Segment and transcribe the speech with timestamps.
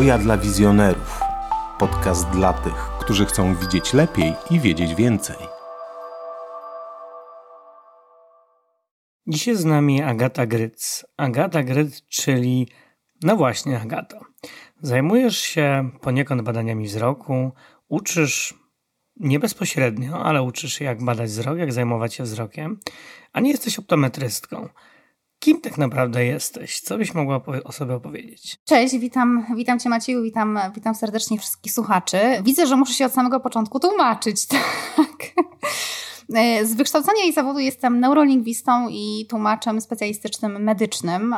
[0.00, 1.20] Oja dla wizjonerów.
[1.78, 5.36] Podcast dla tych, którzy chcą widzieć lepiej i wiedzieć więcej.
[9.26, 11.04] Dzisiaj z nami Agata Gryc.
[11.16, 12.68] Agata Gryc, czyli
[13.22, 14.20] no właśnie Agata.
[14.82, 17.52] Zajmujesz się poniekąd badaniami wzroku,
[17.88, 18.54] uczysz
[19.16, 22.80] nie bezpośrednio, ale uczysz się jak badać wzrok, jak zajmować się wzrokiem,
[23.32, 24.68] a nie jesteś optometrystką.
[25.40, 26.80] Kim tak naprawdę jesteś?
[26.80, 28.56] Co byś mogła o sobie opowiedzieć?
[28.64, 32.18] Cześć, witam, witam Cię Macieju, witam, witam serdecznie wszystkich słuchaczy.
[32.42, 34.46] Widzę, że muszę się od samego początku tłumaczyć,
[34.96, 35.32] tak?
[36.62, 41.34] Z wykształcenia i zawodu jestem neurolingwistą i tłumaczem specjalistycznym medycznym.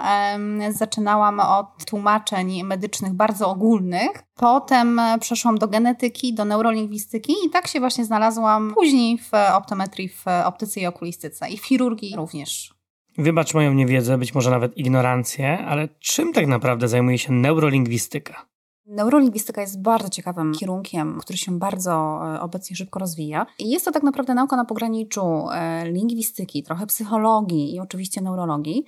[0.71, 4.11] Zaczynałam od tłumaczeń medycznych bardzo ogólnych.
[4.35, 10.25] Potem przeszłam do genetyki, do neurolingwistyki i tak się właśnie znalazłam później w optometrii, w
[10.45, 12.82] optyce i okulistyce i w chirurgii również.
[13.19, 18.47] Wybacz moją niewiedzę, być może nawet ignorancję, ale czym tak naprawdę zajmuje się neurolingwistyka?
[18.87, 23.47] Neurolingwistyka jest bardzo ciekawym kierunkiem, który się bardzo e, obecnie szybko rozwija.
[23.59, 28.85] I jest to tak naprawdę nauka na pograniczu e, lingwistyki, trochę psychologii i oczywiście neurologii.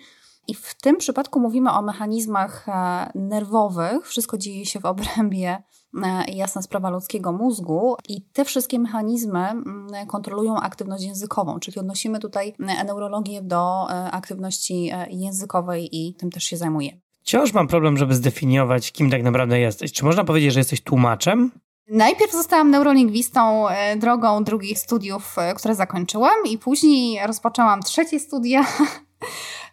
[0.48, 4.08] I w tym przypadku mówimy o mechanizmach e, nerwowych.
[4.08, 5.62] Wszystko dzieje się w obrębie
[6.34, 9.48] jasna sprawa ludzkiego mózgu i te wszystkie mechanizmy
[10.06, 17.00] kontrolują aktywność językową, czyli odnosimy tutaj neurologię do aktywności językowej i tym też się zajmujemy.
[17.20, 19.92] Wciąż mam problem, żeby zdefiniować, kim tak naprawdę jesteś.
[19.92, 21.50] Czy można powiedzieć, że jesteś tłumaczem?
[21.88, 28.66] Najpierw zostałam neurolingwistą e, drogą drugich studiów, e, które zakończyłam i później rozpoczęłam trzecie studia.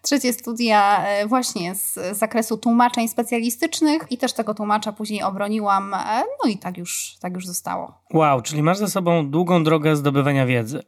[0.02, 5.96] trzecie studia e, właśnie z zakresu tłumaczeń specjalistycznych i też tego tłumacza później obroniłam.
[6.44, 8.02] No i tak już, tak już zostało.
[8.14, 10.84] Wow, czyli masz za sobą długą drogę zdobywania wiedzy.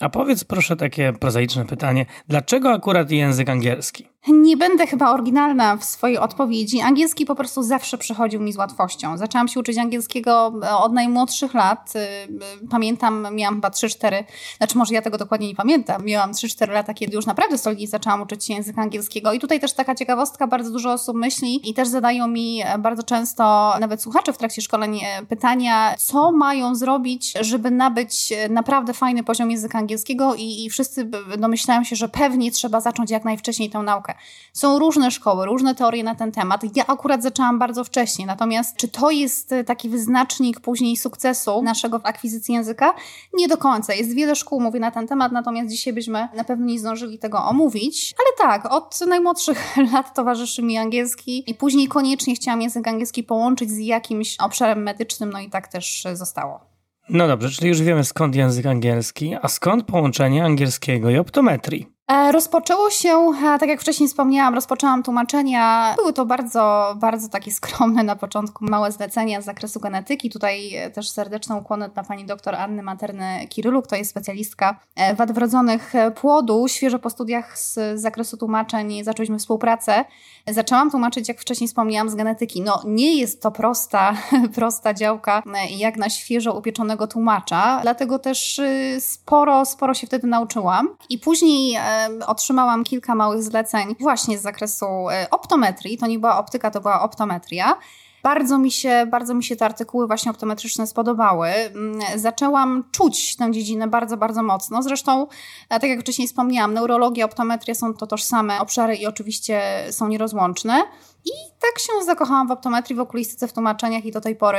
[0.00, 4.08] A powiedz proszę takie prozaiczne pytanie, dlaczego akurat język angielski?
[4.28, 6.80] Nie będę chyba oryginalna w swojej odpowiedzi.
[6.80, 9.16] Angielski po prostu zawsze przychodził mi z łatwością.
[9.16, 11.92] Zaczęłam się uczyć angielskiego e, od najmłodszych lat.
[11.96, 12.28] E, e,
[12.70, 14.24] pamiętam, miałam chyba 3-4,
[14.58, 16.04] znaczy może ja tego dokładnie nie pamiętam.
[16.04, 19.32] Miałam 3-4 lata, kiedy już naprawdę solidnie zaczęłam uczyć się języka angielskiego.
[19.32, 23.74] I tutaj też taka ciekawostka, bardzo dużo osób myśli i też zadają mi bardzo często,
[23.80, 29.78] nawet słuchacze w trakcie szkoleń, pytania, co mają zrobić, żeby nabyć naprawdę fajny poziom języka
[29.78, 34.14] angielskiego i, i wszyscy domyślają się, że pewnie trzeba zacząć jak najwcześniej tę naukę.
[34.52, 36.76] Są różne szkoły, różne teorie na ten temat.
[36.76, 41.98] Ja akurat zaczęłam bardzo wcześnie, natomiast czy to jest e, taki wyznacznik później sukcesu naszego
[41.98, 42.94] w akwizycji języka?
[43.34, 43.94] Nie do końca.
[43.94, 47.44] Jest wiele szkół, mówię na ten temat, natomiast dzisiaj byśmy na pewno nie zdążyli tego
[47.44, 48.14] omówić.
[48.18, 53.70] Ale tak, od najmłodszych lat towarzyszy mi angielski i później koniecznie chciałam język angielski połączyć
[53.70, 56.60] z jakimś obszarem medycznym, no i tak też zostało.
[57.08, 61.97] No dobrze, czyli już wiemy skąd język angielski, a skąd połączenie angielskiego i optometrii?
[62.08, 65.94] E, rozpoczęło się, tak jak wcześniej wspomniałam, rozpoczęłam tłumaczenia.
[65.96, 70.30] Były to bardzo, bardzo takie skromne na początku małe zlecenia z zakresu genetyki.
[70.30, 75.92] Tutaj też serdeczną ukłonę dla pani doktor Anny Materny-Kiryluk, to jest specjalistka e, wad wrodzonych
[76.20, 76.68] płodu.
[76.68, 80.04] Świeżo po studiach z zakresu tłumaczeń zaczęliśmy współpracę.
[80.46, 82.62] Zaczęłam tłumaczyć, jak wcześniej wspomniałam, z genetyki.
[82.62, 84.14] No nie jest to prosta,
[84.54, 88.60] prosta działka, e, jak na świeżo upieczonego tłumacza, dlatego też
[88.98, 90.88] sporo, sporo się wtedy nauczyłam.
[91.08, 91.78] I później
[92.26, 95.98] otrzymałam kilka małych zleceń właśnie z zakresu e, optometrii.
[95.98, 97.78] To nie była optyka, to była optometria.
[98.22, 101.48] Bardzo mi, się, bardzo mi się te artykuły właśnie optometryczne spodobały.
[101.48, 104.82] Mm, zaczęłam czuć tę dziedzinę bardzo, bardzo mocno.
[104.82, 105.26] Zresztą,
[105.68, 110.82] e, tak jak wcześniej wspomniałam, neurologia, optometria są to tożsame obszary i oczywiście są nierozłączne.
[111.24, 114.58] I tak się zakochałam w optometrii, w okulistyce, w tłumaczeniach i do tej pory,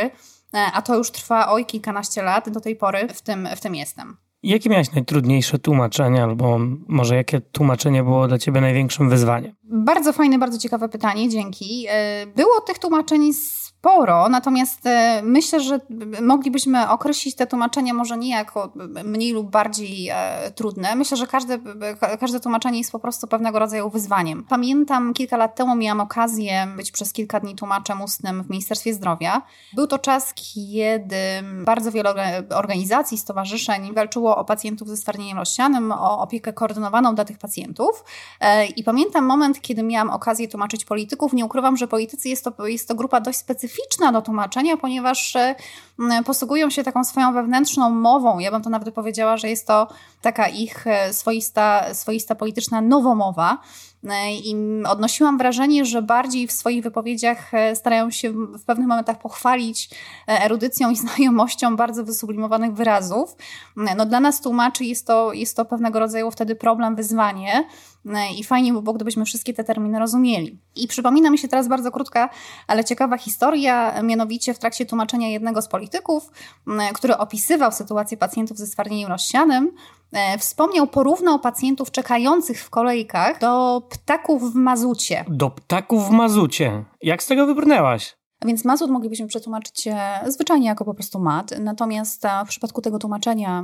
[0.54, 3.76] e, a to już trwa oj kilkanaście lat, do tej pory w tym, w tym
[3.76, 4.29] jestem.
[4.44, 9.56] Jakie miałeś najtrudniejsze tłumaczenie, albo może jakie tłumaczenie było dla ciebie największym wyzwaniem?
[9.64, 11.86] Bardzo fajne, bardzo ciekawe pytanie, dzięki.
[11.90, 13.34] E, było tych tłumaczeń
[13.80, 15.80] sporo, natomiast e, myślę, że
[16.22, 18.74] moglibyśmy określić te tłumaczenia może nie jako
[19.04, 20.96] mniej lub bardziej e, trudne.
[20.96, 21.60] Myślę, że każde,
[22.20, 24.46] każde tłumaczenie jest po prostu pewnego rodzaju wyzwaniem.
[24.50, 29.42] Pamiętam, kilka lat temu miałam okazję być przez kilka dni tłumaczem ustnym w Ministerstwie Zdrowia.
[29.74, 31.16] Był to czas, kiedy
[31.66, 37.38] bardzo wiele organizacji, stowarzyszeń walczyło o pacjentów ze stwardnieniem rozsianym, o opiekę koordynowaną dla tych
[37.38, 38.04] pacjentów.
[38.40, 41.34] E, I pamiętam moment, kiedy miałam okazję tłumaczyć polityków.
[41.34, 45.56] Nie ukrywam, że politycy jest to, jest to grupa dość specyficzna, do tłumaczenia, ponieważ e,
[46.26, 48.40] posługują się taką swoją wewnętrzną mową.
[48.40, 49.88] Ja bym to nawet powiedziała, że jest to
[50.22, 53.58] taka ich e, swoista, swoista polityczna nowomowa.
[54.44, 54.56] I
[54.88, 59.90] odnosiłam wrażenie, że bardziej w swoich wypowiedziach starają się w pewnych momentach pochwalić
[60.28, 63.36] erudycją i znajomością bardzo wysublimowanych wyrazów.
[63.76, 67.66] No, dla nas tłumaczy jest to, jest to pewnego rodzaju wtedy problem, wyzwanie,
[68.38, 70.60] i fajnie by było, gdybyśmy wszystkie te terminy rozumieli.
[70.76, 72.30] I przypomina mi się teraz bardzo krótka,
[72.68, 76.32] ale ciekawa historia, mianowicie w trakcie tłumaczenia jednego z polityków,
[76.94, 79.72] który opisywał sytuację pacjentów ze stwardnieniem rozsianym, e,
[80.40, 85.26] wspomniał, porównał pacjentów czekających w kolejkach do ptaków w mazucie.
[85.28, 86.86] Do ptaków w mazucie?
[87.02, 88.19] Jak z tego wybrnęłaś?
[88.46, 89.88] Więc mazut moglibyśmy przetłumaczyć
[90.28, 93.64] zwyczajnie jako po prostu mat, natomiast w przypadku tego tłumaczenia,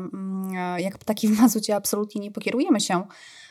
[0.77, 3.04] jak ptaki w mazucie, absolutnie nie pokierujemy się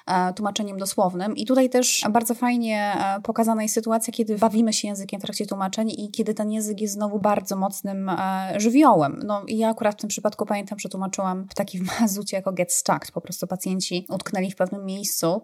[0.06, 1.36] E, tłumaczeniem dosłownym.
[1.36, 5.46] I tutaj też bardzo fajnie e, pokazana jest sytuacja, kiedy bawimy się językiem w trakcie
[5.46, 9.20] tłumaczeń i kiedy ten język jest znowu bardzo mocnym e, żywiołem.
[9.24, 13.12] No ja akurat w tym przypadku pamiętam, że tłumaczyłam w takim mazucie jako get stuck.
[13.12, 15.42] Po prostu pacjenci utknęli w pewnym miejscu.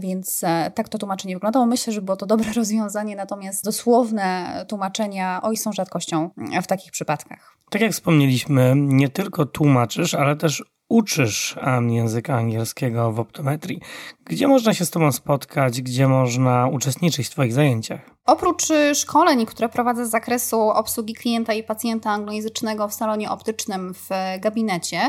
[0.00, 0.40] Więc
[0.74, 1.66] tak to tłumaczenie wyglądało.
[1.66, 6.30] Myślę, że było to dobre rozwiązanie, natomiast dosłowne tłumaczenia oj są rzadkością
[6.62, 7.56] w takich przypadkach.
[7.70, 11.56] Tak jak wspomnieliśmy, nie tylko tłumaczysz, ale też uczysz
[11.88, 13.80] języka angielskiego w optometrii.
[14.24, 18.10] Gdzie można się z Tobą spotkać, gdzie można uczestniczyć w Twoich zajęciach?
[18.28, 23.94] Oprócz y, szkoleń, które prowadzę z zakresu obsługi klienta i pacjenta anglojęzycznego w salonie optycznym
[23.94, 24.08] w
[24.40, 25.00] gabinecie,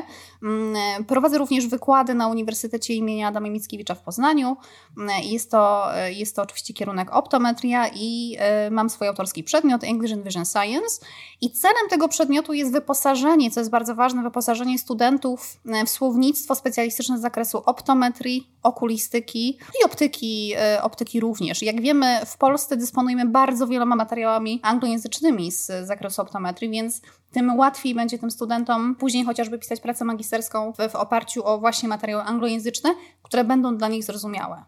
[0.43, 4.57] mm, prowadzę również wykłady na Uniwersytecie imienia Adama Mickiewicza w Poznaniu.
[4.97, 8.37] Mm, jest to, jest to oczywiście kierunek optometria i
[8.71, 11.05] mam swój autorski przedmiot English and Vision Science.
[11.41, 17.17] I celem tego przedmiotu jest wyposażenie, co jest bardzo ważne, wyposażenie studentów w słownictwo specjalistyczne
[17.17, 19.49] z zakresu optometrii, okulistyki
[19.81, 21.61] i optyki, optyki również.
[21.61, 27.01] Jak wiemy, w Polsce dysponujemy dysponujemy bardzo wieloma materiałami anglojęzycznymi z zakresu optometrii, więc
[27.31, 31.89] tym łatwiej będzie tym studentom później chociażby pisać pracę magisterską w, w oparciu o właśnie
[31.89, 32.89] materiały anglojęzyczne,
[33.23, 34.63] które będą dla nich zrozumiałe.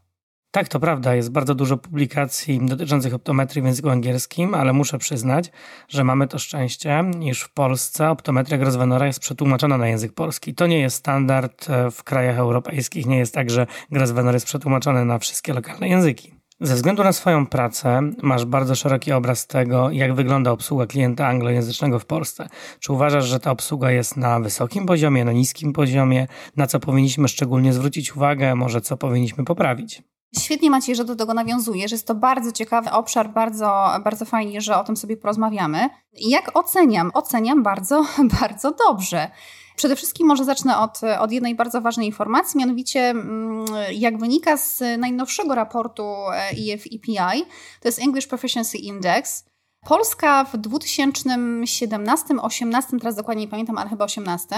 [0.51, 1.15] Tak, to prawda.
[1.15, 5.51] Jest bardzo dużo publikacji dotyczących optometrii w języku angielskim, ale muszę przyznać,
[5.87, 10.55] że mamy to szczęście, iż w Polsce optometria Grosvenora jest przetłumaczona na język polski.
[10.55, 13.05] To nie jest standard e, w krajach europejskich.
[13.05, 16.33] Nie jest tak, że Grosvenor jest przetłumaczony na wszystkie lokalne języki.
[16.61, 21.99] Ze względu na swoją pracę masz bardzo szeroki obraz tego, jak wygląda obsługa klienta anglojęzycznego
[21.99, 22.47] w Polsce.
[22.79, 26.27] Czy uważasz, że ta obsługa jest na wysokim poziomie, na niskim poziomie,
[26.57, 30.03] na co powinniśmy szczególnie zwrócić uwagę, może co powinniśmy poprawić?
[30.39, 31.91] Świetnie Maciej, że do tego nawiązujesz.
[31.91, 35.89] Jest to bardzo ciekawy obszar, bardzo, bardzo fajnie, że o tym sobie porozmawiamy.
[36.13, 37.11] Jak oceniam?
[37.13, 38.05] Oceniam bardzo,
[38.41, 39.31] bardzo dobrze.
[39.75, 44.83] Przede wszystkim może zacznę od, od jednej bardzo ważnej informacji, mianowicie mm, jak wynika z
[44.97, 46.03] najnowszego raportu
[46.51, 47.45] EF-EPI, e
[47.81, 49.50] to jest English Proficiency Index,
[49.85, 54.55] Polska w 2017-18, teraz dokładnie nie pamiętam, ale chyba 18,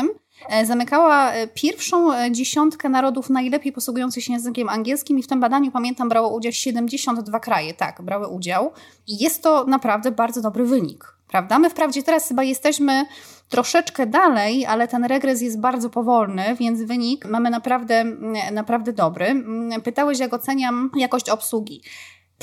[0.49, 5.71] e, zamykała e, pierwszą dziesiątkę narodów najlepiej posługujących się językiem angielskim i w tym badaniu,
[5.71, 8.71] pamiętam, brało udział 72 kraje, tak, brały udział.
[9.07, 11.59] I jest to naprawdę bardzo dobry wynik prawda?
[11.59, 13.05] My wprawdzie teraz chyba jesteśmy
[13.49, 18.03] troszeczkę dalej, ale ten regres jest bardzo powolny, więc wynik mamy naprawdę,
[18.51, 19.43] naprawdę dobry.
[19.83, 21.81] Pytałeś, jak oceniam jakość obsługi.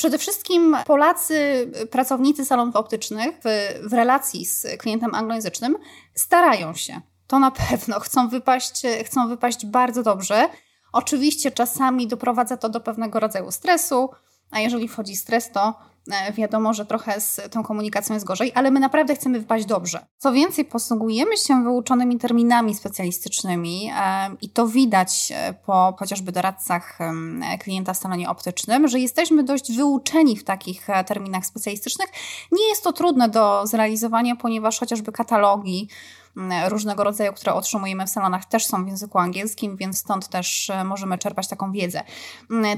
[0.01, 5.77] Przede wszystkim Polacy, pracownicy salonów optycznych w, w relacji z klientem anglojęzycznym
[6.15, 7.01] starają się.
[7.27, 8.01] To na pewno.
[8.07, 10.49] Chcą wypaść, chcą wypaść bardzo dobrze.
[10.93, 14.11] Oczywiście czasami doprowadza to do pewnego rodzaju stresu,
[14.51, 15.75] a jeżeli wchodzi stres, to
[16.33, 20.07] wiadomo, że trochę z tą komunikacją jest gorzej, ale my naprawdę chcemy wypaść dobrze.
[20.19, 26.99] Co więcej, posługujemy się wyuczonymi terminami specjalistycznymi e, i to widać e, po chociażby doradcach
[27.61, 32.09] klienta w salonie optycznym, że jesteśmy dość wyuczeni w takich terminach specjalistycznych.
[32.53, 35.89] Nie jest to trudne do zrealizowania, ponieważ chociażby katalogi,
[36.69, 40.85] różnego rodzaju, które otrzymujemy w salonach, też są w języku angielskim, więc stąd też e,
[40.85, 42.03] możemy czerpać taką wiedzę.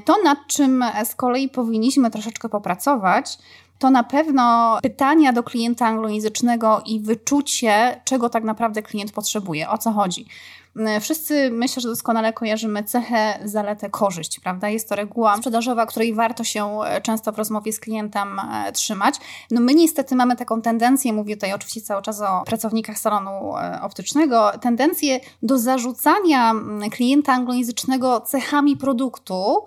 [0.04, 3.38] To, nad czym z kolei powinniśmy troszeczkę popracować,
[3.78, 9.78] to na pewno pytania do klienta anglojęzycznego i wyczucie, czego tak naprawdę klient potrzebuje, o
[9.78, 10.26] co chodzi.
[10.76, 14.68] Mm, wszyscy myślę, że doskonale kojarzymy cechę, zaletę, korzyść, prawda?
[14.68, 19.14] Jest to reguła sprzedażowa, której warto się e, często w rozmowie z klientem e, trzymać.
[19.50, 23.82] No my niestety mamy taką tendencję, mówię tutaj oczywiście cały czas o pracownikach salonu e,
[23.82, 26.52] optycznego, tendencję do zarzucania
[26.90, 29.64] klienta anglojęzycznego cechami produktu,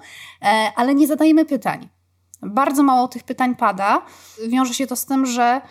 [0.75, 1.89] ale nie zadajemy pytań.
[2.41, 4.01] Bardzo mało tych pytań pada.
[4.47, 5.61] Wiąże się to z tym, że,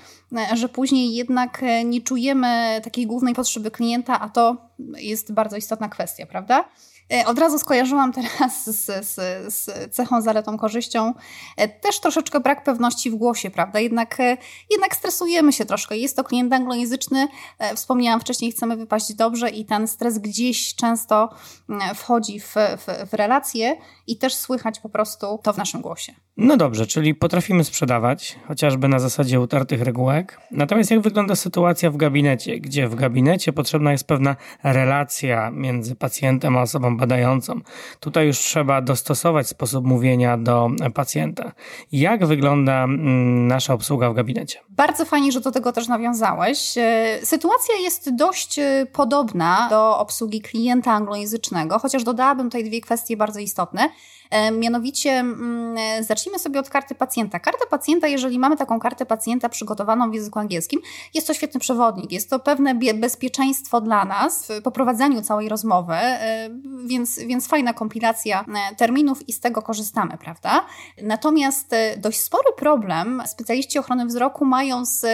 [0.54, 4.56] że później jednak nie czujemy takiej głównej potrzeby klienta, a to
[4.96, 6.64] jest bardzo istotna kwestia, prawda?
[7.12, 9.14] E, od razu skojarzyłam teraz z, z,
[9.54, 11.14] z, cechą, zaletą, korzyścią.
[11.56, 13.80] E, też troszeczkę brak pewności w głosie, prawda?
[13.80, 14.36] Jednak, e,
[14.70, 15.96] jednak stresujemy się troszkę.
[15.96, 17.28] Jest to klient anglojęzyczny.
[17.76, 21.28] Wspomniałam wcześniej, chcemy wypaść dobrze i ten stres gdzieś często
[21.68, 23.76] mm, wchodzi w, w, w relacje
[24.06, 26.14] i też słychać po prostu to w naszym głosie.
[26.36, 30.40] No dobrze, czyli potrafimy sprzedawać, chociażby na zasadzie utartych regułek.
[30.50, 36.56] Natomiast jak wygląda sytuacja w gabinecie, gdzie w gabinecie potrzebna jest pewna relacja między pacjentem
[36.56, 37.60] a osobą badającą?
[38.00, 41.52] Tutaj już trzeba dostosować sposób mówienia do pacjenta.
[41.92, 44.60] Jak wygląda mm, nasza obsługa w gabinecie?
[44.68, 46.78] Bardzo fajnie, że do tego też nawiązałeś.
[46.78, 53.16] E, sytuacja jest dość e, podobna do obsługi klienta anglojęzycznego, chociaż dodałabym tutaj dwie kwestie
[53.16, 53.88] bardzo istotne.
[54.30, 57.38] E, mianowicie mm, zacznijmy sobie od karty pacjenta.
[57.38, 60.80] Karta pacjenta, jeżeli mamy taką kartę pacjenta przygotowaną w języku angielskim,
[61.14, 62.12] jest to świetny przewodnik.
[62.12, 66.50] Jest to pewne bezpieczeństwo dla nas w poprowadzeniu całej rozmowy, e,
[66.86, 70.66] więc, więc fajna kompilacja e, terminów i z tego korzystamy, prawda?
[71.02, 75.06] Natomiast dość spory problem specjaliści ochrony wzroku mają z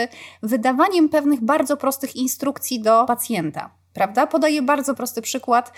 [0.43, 4.27] wydawaniem pewnych bardzo prostych instrukcji do pacjenta prawda?
[4.27, 5.73] Podaję bardzo prosty przykład.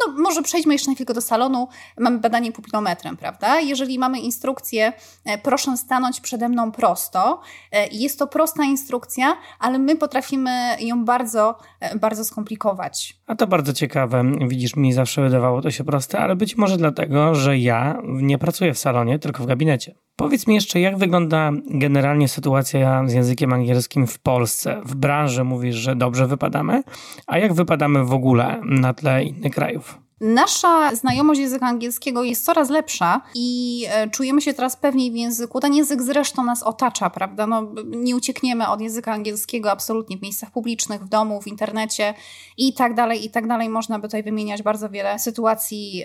[0.00, 1.68] No, może przejdźmy jeszcze na chwilkę do salonu.
[1.98, 3.60] Mamy badanie pupilometrem, prawda?
[3.60, 4.92] Jeżeli mamy instrukcję,
[5.24, 7.40] e, proszę stanąć przede mną prosto,
[7.72, 13.20] e, jest to prosta instrukcja, ale my potrafimy ją bardzo, e, bardzo skomplikować.
[13.26, 14.24] A to bardzo ciekawe.
[14.48, 18.74] Widzisz, mi zawsze wydawało to się proste, ale być może dlatego, że ja nie pracuję
[18.74, 19.94] w salonie, tylko w gabinecie.
[20.20, 24.80] Powiedz mi jeszcze, jak wygląda generalnie sytuacja z językiem angielskim w Polsce?
[24.84, 26.82] W branży mówisz, że dobrze wypadamy,
[27.26, 29.98] a jak wypadamy w ogóle na tle innych krajów?
[30.20, 35.60] Nasza znajomość języka angielskiego jest coraz lepsza i e, czujemy się teraz pewniej w języku.
[35.60, 37.46] Ten język zresztą nas otacza, prawda?
[37.46, 42.14] No, nie uciekniemy od języka angielskiego absolutnie w miejscach publicznych, w domu, w internecie
[42.56, 43.68] i tak dalej, i tak dalej.
[43.68, 46.04] Można by tutaj wymieniać bardzo wiele sytuacji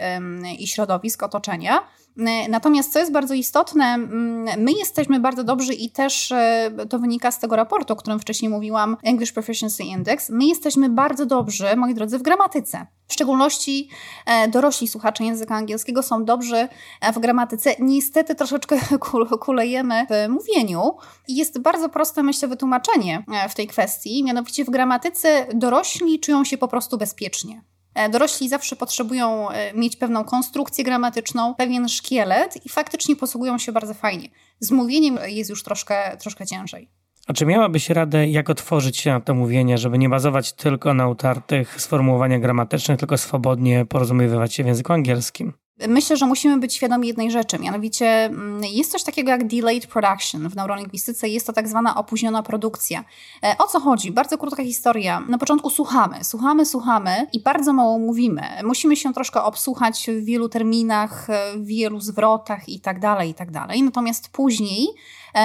[0.59, 1.79] i środowisk otoczenia.
[2.17, 6.99] E, natomiast co jest bardzo istotne, mm, my jesteśmy bardzo dobrzy i też e, to
[6.99, 10.29] wynika z tego raportu, o którym wcześniej mówiłam, English Proficiency Index.
[10.29, 12.85] My jesteśmy bardzo dobrzy, moi drodzy, w gramatyce.
[13.07, 13.89] W szczególności
[14.25, 16.67] e, dorośli słuchacze języka angielskiego są dobrzy
[17.13, 17.75] w gramatyce.
[17.79, 18.79] Niestety troszeczkę
[19.45, 20.91] kulejemy w mówieniu.
[21.27, 24.23] I jest bardzo proste, myślę, wytłumaczenie w tej kwestii.
[24.23, 27.61] Mianowicie w gramatyce dorośli czują się po prostu bezpiecznie.
[27.95, 33.71] E, dorośli zawsze potrzebują e, mieć pewną konstrukcję gramatyczną, pewien szkielet i faktycznie posługują się
[33.71, 34.29] bardzo fajnie.
[34.59, 36.89] Z mówieniem jest już troszkę, troszkę ciężej.
[37.27, 41.07] A czy miałabyś radę, jak otworzyć się na to mówienie, żeby nie bazować tylko na
[41.07, 45.53] utartych sformułowaniach gramatycznych, tylko swobodnie porozumiewać się w języku angielskim?
[45.87, 50.49] Myślę, że musimy być świadomi jednej rzeczy, mianowicie mm, jest coś takiego jak delayed production
[50.49, 53.03] w neurolingwistyce, jest to tak zwana opóźniona produkcja.
[53.43, 54.11] E, o co chodzi?
[54.11, 55.19] Bardzo krótka historia.
[55.19, 58.41] Na początku słuchamy, słuchamy, słuchamy i bardzo mało mówimy.
[58.63, 63.51] Musimy się troszkę obsłuchać w wielu terminach, w wielu zwrotach i tak dalej, i tak
[63.51, 63.83] dalej.
[63.83, 64.87] Natomiast później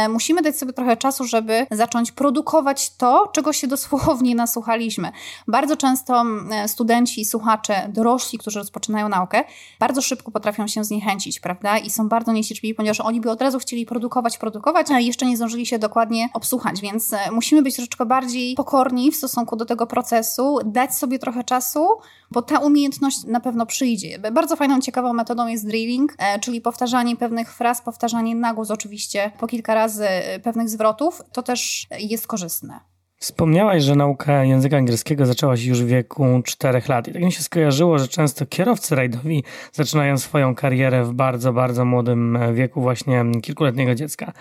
[0.09, 5.12] musimy dać sobie trochę czasu, żeby zacząć produkować to, czego się dosłownie nasłuchaliśmy.
[5.49, 9.44] Bardzo często e, studenci, słuchacze, dorośli, którzy rozpoczynają naukę,
[9.80, 11.78] bardzo szybko potrafią się zniechęcić, prawda?
[11.78, 15.37] I są bardzo niecierpliwi, ponieważ oni by od razu chcieli produkować, produkować, a jeszcze nie
[15.37, 19.87] zdążyli się dokładnie obsłuchać, więc e, musimy być troszeczkę bardziej pokorni w stosunku do tego
[19.87, 21.87] procesu, dać sobie trochę czasu,
[22.30, 24.18] bo ta umiejętność na pewno przyjdzie.
[24.18, 29.46] Bardzo fajną, ciekawą metodą jest drilling, czyli powtarzanie pewnych fraz, powtarzanie na głos oczywiście po
[29.46, 32.80] kilka razy e, pewnych zwrotów, to też jest korzystne.
[33.16, 37.32] Wspomniałaś, że nauka języka angielskiego zaczęła się już w wieku 4 lat i tak mi
[37.32, 43.25] się skojarzyło, że często kierowcy rajdowi zaczynają swoją karierę w bardzo, bardzo młodym wieku właśnie
[43.42, 44.32] kilkuletniego dziecka.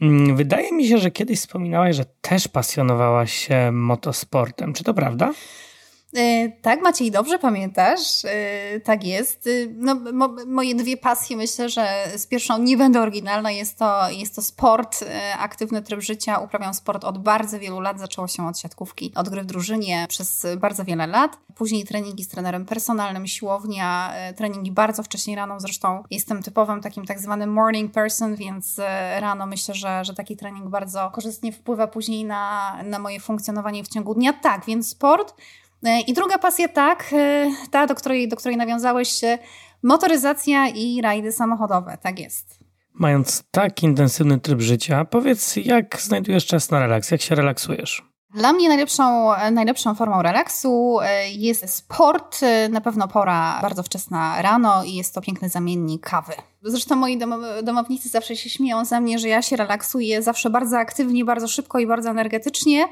[0.00, 4.72] Mm, wydaje mi się, że kiedyś wspominałaś, że też pasjonowałaś się motosportem.
[4.72, 5.32] Czy to prawda?
[6.16, 8.24] E, tak, Maciej, dobrze pamiętasz.
[8.24, 9.46] E, tak jest.
[9.46, 13.50] E, no, mo, moje dwie pasje, myślę, że z pierwszą nie będę oryginalna.
[13.50, 15.04] Jest to, jest to sport,
[15.38, 16.38] aktywny tryb życia.
[16.38, 18.00] Uprawiam sport od bardzo wielu lat.
[18.00, 21.38] Zaczęło się od siatkówki, od gry w drużynie przez bardzo wiele lat.
[21.54, 25.60] Później treningi z trenerem personalnym, siłownia, treningi bardzo wcześnie rano.
[25.60, 28.80] Zresztą jestem typowym takim tak zwanym morning person, więc
[29.20, 33.88] rano myślę, że, że taki trening bardzo korzystnie wpływa później na, na moje funkcjonowanie w
[33.88, 34.32] ciągu dnia.
[34.32, 35.34] Tak, więc sport
[36.06, 39.20] I druga pasja, tak, e, ta, do której, do której nawiązałeś,
[39.82, 42.58] motoryzacja i rajdy samochodowe, tak jest.
[42.94, 48.10] Mając tak intensywny tryb życia, powiedz, jak znajdujesz czas na relaks, jak się relaksujesz?
[48.34, 54.84] Dla mnie najlepszą, najlepszą formą relaksu e, jest sport, na pewno pora bardzo wczesna rano
[54.84, 56.32] i jest to piękny zamiennik kawy.
[56.62, 57.18] Zresztą moi
[57.62, 61.78] domownicy zawsze się śmieją ze mnie, że ja się relaksuję zawsze bardzo aktywnie, bardzo szybko
[61.78, 62.88] i bardzo energetycznie.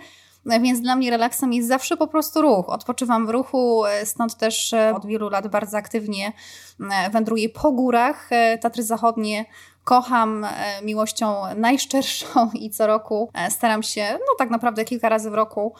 [0.60, 2.68] Więc dla mnie relaksem jest zawsze po prostu ruch.
[2.68, 6.32] Odpoczywam w ruchu, stąd też od wielu lat bardzo aktywnie
[7.12, 9.44] wędruję po górach Tatry Zachodnie,
[9.84, 10.46] kocham
[10.82, 15.74] miłością najszczerszą i co roku staram się, no tak naprawdę kilka razy w roku,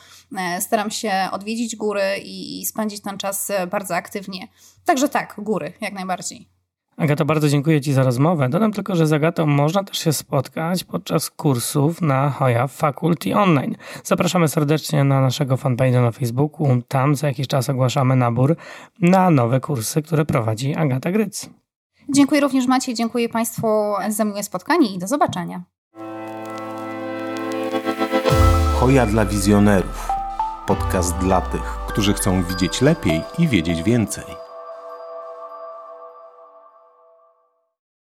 [0.60, 4.48] staram się odwiedzić góry i, spędzić ten czas bardzo aktywnie.
[4.84, 6.57] Także tak, góry, jak najbardziej.
[6.98, 8.48] Agato, bardzo dziękuję Ci za rozmowę.
[8.48, 13.76] Dodam tylko, że z Agatą można też się spotkać podczas kursów na Hoya Faculty Online.
[14.04, 16.82] Zapraszamy serdecznie na naszego fanpage'a na Facebooku.
[16.88, 18.56] Tam za jakiś czas ogłaszamy nabór
[19.00, 21.50] na nowe kursy, które prowadzi Agata Gryc.
[22.14, 23.66] Dziękuję również Maciej, dziękuję Państwu
[24.08, 25.62] za miłe spotkanie i do zobaczenia.
[28.74, 30.08] Hoja dla wizjonerów.
[30.66, 34.47] Podcast dla tych, którzy chcą widzieć lepiej i wiedzieć więcej.